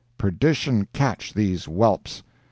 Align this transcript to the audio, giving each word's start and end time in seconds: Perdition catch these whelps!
Perdition 0.17 0.87
catch 0.93 1.31
these 1.31 1.65
whelps! 1.65 2.23